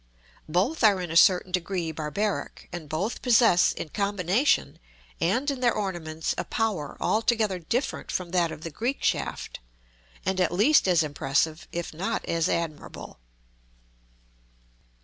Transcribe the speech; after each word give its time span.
Both 0.49 0.83
are 0.83 0.99
in 0.99 1.11
a 1.11 1.15
certain 1.15 1.51
degree 1.51 1.91
barbaric; 1.91 2.67
and 2.73 2.89
both 2.89 3.21
possess 3.21 3.71
in 3.71 3.89
combination 3.89 4.79
and 5.19 5.51
in 5.51 5.59
their 5.59 5.75
ornaments 5.75 6.33
a 6.39 6.43
power 6.43 6.97
altogether 6.99 7.59
different 7.59 8.09
from 8.11 8.31
that 8.31 8.51
of 8.51 8.61
the 8.61 8.71
Greek 8.71 9.03
shaft, 9.03 9.59
and 10.25 10.41
at 10.41 10.51
least 10.51 10.87
as 10.87 11.03
impressive 11.03 11.67
if 11.71 11.93
not 11.93 12.25
as 12.25 12.49
admirable. 12.49 13.19